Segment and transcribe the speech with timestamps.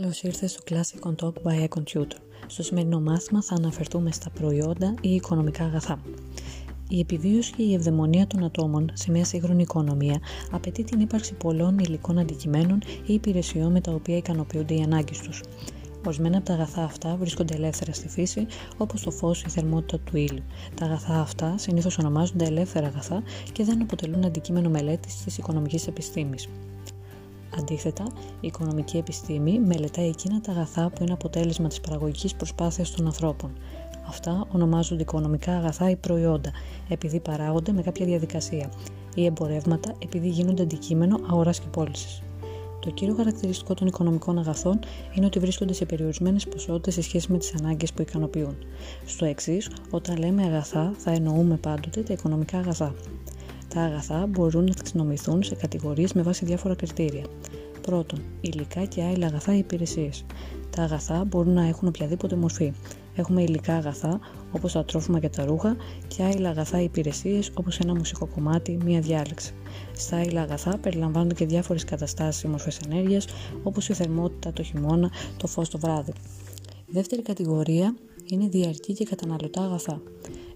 [0.00, 2.16] Καλώς ήρθε στο Classic on Talk by Computer.
[2.46, 6.00] Στο σημερινό μάθημα θα αναφερθούμε στα προϊόντα ή οικονομικά αγαθά.
[6.88, 11.78] Η επιβίωση και η ευδαιμονία των ατόμων σε μια σύγχρονη οικονομία απαιτεί την ύπαρξη πολλών
[11.78, 15.42] υλικών αντικειμένων ή υπηρεσιών με τα οποία ικανοποιούνται οι ανάγκες τους.
[16.06, 19.98] Ορισμένα από τα αγαθά αυτά βρίσκονται ελεύθερα στη φύση, όπως το φως ή η θερμότητα
[19.98, 20.42] του ήλιου.
[20.74, 23.22] Τα αγαθά αυτά συνήθως ονομάζονται ελεύθερα αγαθά
[23.52, 26.48] και δεν αποτελούν αντικείμενο μελέτης της οικονομικής επιστήμης.
[27.58, 28.04] Αντίθετα,
[28.40, 33.52] η οικονομική επιστήμη μελετάει εκείνα τα αγαθά που είναι αποτέλεσμα της παραγωγικής προσπάθειας των ανθρώπων.
[34.08, 36.50] Αυτά ονομάζονται οικονομικά αγαθά ή προϊόντα,
[36.88, 38.70] επειδή παράγονται με κάποια διαδικασία,
[39.14, 42.22] ή εμπορεύματα επειδή γίνονται αντικείμενο αγοράς και πώλησης.
[42.80, 44.78] Το κύριο χαρακτηριστικό των οικονομικών αγαθών
[45.14, 48.56] είναι ότι βρίσκονται σε περιορισμένες ποσότητες σε σχέση με τις ανάγκες που ικανοποιούν.
[49.06, 52.94] Στο εξής, όταν λέμε αγαθά, θα εννοούμε πάντοτε τα οικονομικά αγαθά.
[53.74, 57.24] Τα αγαθά μπορούν να ταξινομηθούν σε κατηγορίες με βάση διάφορα κριτήρια.
[57.80, 60.24] Πρώτον, υλικά και άλλα αγαθά ή υπηρεσίες.
[60.70, 62.72] Τα αγαθά μπορούν να έχουν οποιαδήποτε μορφή.
[63.14, 64.20] Έχουμε υλικά αγαθά
[64.52, 65.76] όπως τα τρόφιμα και τα ρούχα
[66.08, 69.54] και άλλα αγαθά ή υπηρεσίες όπως ένα μουσικό κομμάτι, μία διάλεξη.
[69.92, 73.26] Στα άλλα αγαθά περιλαμβάνονται και διάφορες καταστάσεις ή μορφές ενέργειας
[73.62, 76.12] όπως η θερμότητα το χειμώνα, το φως το βράδυ.
[76.86, 77.94] Η δεύτερη κατηγορία
[78.26, 80.02] είναι διαρκή και καταναλωτά αγαθά.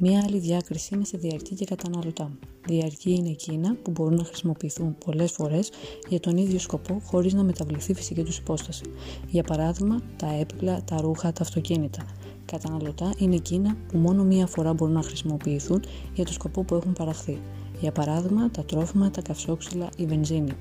[0.00, 2.30] Μία άλλη διάκριση είναι σε διαρκή και καταναλωτά.
[2.66, 5.70] Διαρκή είναι εκείνα που μπορούν να χρησιμοποιηθούν πολλές φορές
[6.08, 8.82] για τον ίδιο σκοπό χωρίς να μεταβληθεί η φυσική τους υπόσταση.
[9.26, 12.06] Για παράδειγμα, τα έπιπλα, τα ρούχα, τα αυτοκίνητα.
[12.44, 15.82] Καταναλωτά είναι εκείνα που μόνο μία φορά μπορούν να χρησιμοποιηθούν
[16.14, 17.40] για το σκοπό που έχουν παραχθεί.
[17.80, 20.52] Για παράδειγμα, τα τρόφιμα, τα καυσόξυλα, η βενζίνη.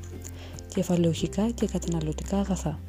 [0.67, 2.80] Κεφαλαιοχικά και καταναλωτικά αγαθά.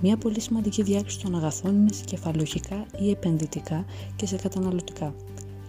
[0.00, 3.84] Μια πολύ σημαντική διάκριση των αγαθών είναι σε κεφαλαιοχικά ή επενδυτικά
[4.16, 5.14] και σε καταναλωτικά.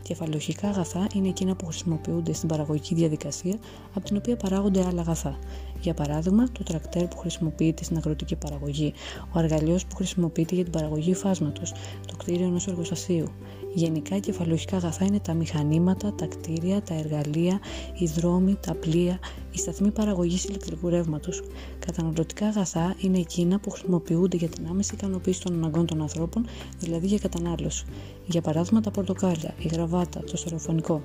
[0.04, 3.58] Κεφαλαιοχικά αγαθά είναι εκείνα που χρησιμοποιούνται στην παραγωγική διαδικασία,
[3.94, 5.40] από την οποία παράγονται άλλα αγαθά.
[5.84, 8.94] Για παράδειγμα, το τρακτέρ που χρησιμοποιείται στην αγροτική παραγωγή,
[9.34, 11.62] ο αργαλείο που χρησιμοποιείται για την παραγωγή φάσματο,
[12.08, 13.28] το κτίριο ενός εργοστασίου.
[13.74, 17.60] Γενικά, κεφαλαιοχικά αγαθά είναι τα μηχανήματα, τα κτίρια, τα εργαλεία,
[17.98, 19.20] οι δρόμοι, τα πλοία,
[19.52, 21.44] η σταθμή παραγωγής ηλεκτρικού ρεύματος.
[21.80, 26.46] Καταναλωτικά αγαθά είναι εκείνα που χρησιμοποιούνται για την άμεση ικανοποίηση των αναγκών των ανθρώπων,
[26.80, 27.86] δηλαδή για κατανάλωση.
[28.26, 31.02] Για παράδειγμα, τα πορτοκάλια, η γραβάτα, το στερεοφωνικό.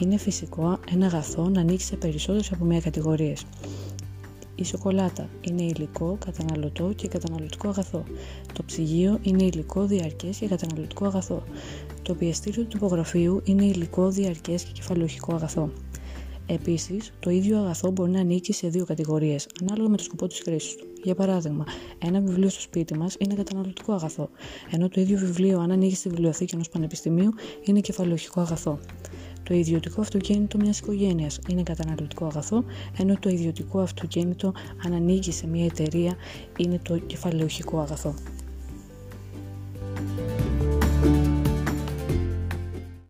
[0.00, 3.44] Είναι φυσικό ένα αγαθό να ανοίξει σε περισσότερες από μία κατηγορίες.
[4.60, 8.04] Η σοκολάτα είναι υλικό, καταναλωτό και καταναλωτικό αγαθό.
[8.52, 11.42] Το ψυγείο είναι υλικό, διαρκές και καταναλωτικό αγαθό.
[12.02, 15.72] Το πιεστήριο του υπογραφείου είναι υλικό, διαρκές και κεφαλαιοχικό αγαθό.
[16.46, 20.40] Επίσης, το ίδιο αγαθό μπορεί να ανήκει σε δύο κατηγορίες, ανάλογα με το σκοπό της
[20.40, 20.86] χρήσης του.
[21.02, 21.64] Για παράδειγμα,
[21.98, 24.28] ένα βιβλίο στο σπίτι μας είναι καταναλωτικό αγαθό,
[24.70, 27.30] ενώ το ίδιο βιβλίο, αν ανοίγει στη βιβλιοθήκη ενός πανεπιστημίου,
[27.64, 28.78] είναι κεφαλαιοχικό αγαθό.
[29.50, 32.64] Το ιδιωτικό αυτοκίνητο μιας οικογένειας είναι καταναλωτικό αγαθό,
[32.98, 34.52] ενώ το ιδιωτικό αυτοκίνητο,
[34.84, 36.14] αν ανήκει σε μια εταιρεία,
[36.56, 38.14] είναι το κεφαλαιοχικό αγαθό.